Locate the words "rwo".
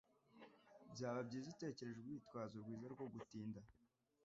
2.93-3.05